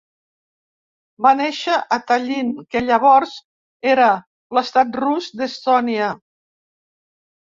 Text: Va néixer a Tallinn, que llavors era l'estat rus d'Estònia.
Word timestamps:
Va 1.25 1.33
néixer 1.41 1.75
a 1.97 1.99
Tallinn, 2.11 2.49
que 2.75 2.81
llavors 2.85 3.35
era 3.95 4.09
l'estat 4.59 4.99
rus 5.05 5.29
d'Estònia. 5.43 6.09